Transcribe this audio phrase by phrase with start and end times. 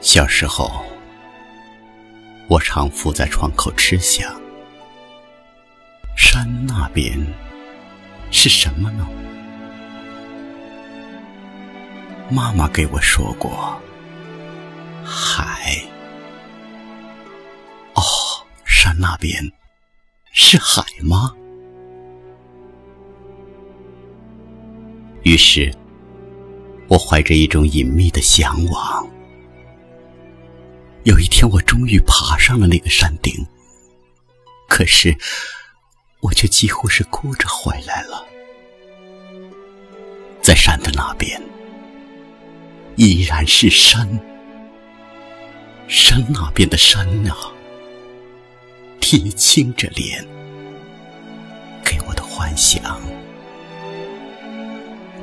[0.00, 0.82] 小时候，
[2.48, 4.32] 我常伏在窗口痴想：
[6.16, 7.14] 山那边
[8.30, 9.06] 是什么呢？
[12.30, 13.78] 妈妈给我说过，
[15.04, 15.76] 海。
[17.92, 18.02] 哦，
[18.64, 19.52] 山那边
[20.32, 21.34] 是海吗？
[25.24, 25.70] 于是，
[26.88, 29.09] 我怀着一种隐秘的向往。
[31.04, 33.46] 有一天，我终于爬上了那个山顶，
[34.68, 35.16] 可是
[36.20, 38.26] 我却几乎是哭着回来了。
[40.42, 41.40] 在山的那边，
[42.96, 44.06] 依然是山，
[45.88, 47.34] 山那边的山啊，
[49.00, 50.22] 铁青着脸，
[51.82, 53.00] 给我的幻想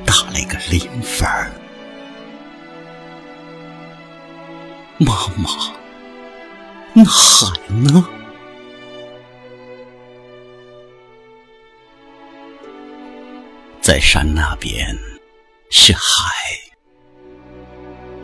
[0.04, 1.24] 打了一个零分。
[5.00, 5.72] 妈妈，
[7.04, 8.06] 海呢？
[13.80, 14.96] 在山那边
[15.70, 16.00] 是海，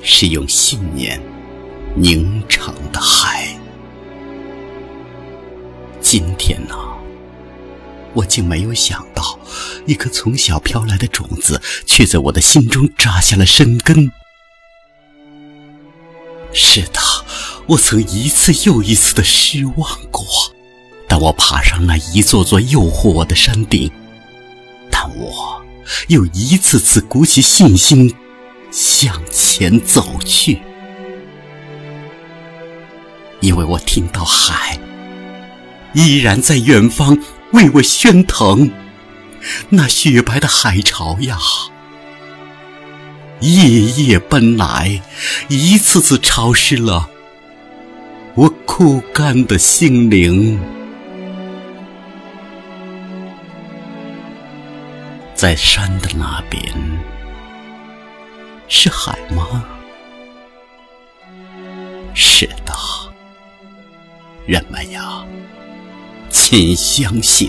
[0.03, 1.19] 是用信念
[1.97, 3.49] 凝成的海。
[6.03, 6.75] 今天呢，
[8.13, 9.39] 我竟没有想到，
[9.87, 14.13] 一颗从小飘来的种子，却在我的心中扎下了深根。
[16.53, 17.01] 是的，
[17.67, 20.25] 我曾一次又一次的失望过。
[21.09, 23.91] 当我爬上那一座座诱惑我的山顶，
[24.91, 25.65] 但我
[26.09, 28.15] 又一次次鼓起信心
[28.71, 30.61] 向前走去，
[33.41, 34.79] 因为我听到海
[35.93, 37.17] 依然在远方
[37.53, 38.71] 为我喧腾，
[39.69, 41.39] 那雪白的海潮呀。
[43.41, 45.03] 夜夜奔来，
[45.49, 47.11] 一次次潮湿了
[48.77, 50.61] 枯干的心灵。
[55.33, 56.61] 在山的那边
[58.67, 59.65] 是海吗？
[62.15, 62.75] 是的，
[64.45, 65.25] 人们呀，
[66.29, 67.49] 请相信，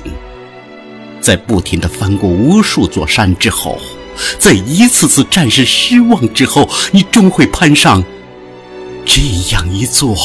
[1.19, 3.79] 在不停的翻过无数座山之后。
[4.37, 8.03] 在一次次战胜失望之后，你终会攀上
[9.03, 10.15] 这样一座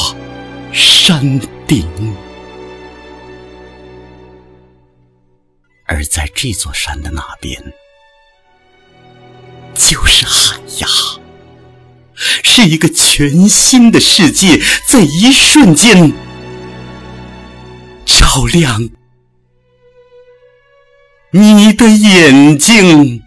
[0.73, 1.85] 山顶，
[5.85, 7.61] 而在这座山的那边，
[9.73, 10.87] 就是海呀，
[12.15, 16.13] 是一个全新的世界，在一瞬间
[18.05, 18.89] 照亮
[21.31, 23.23] 你的眼睛。